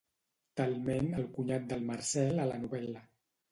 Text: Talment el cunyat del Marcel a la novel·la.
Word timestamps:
Talment 0.61 1.09
el 1.19 1.29
cunyat 1.37 1.69
del 1.73 1.87
Marcel 1.93 2.43
a 2.47 2.51
la 2.55 2.61
novel·la. 2.65 3.07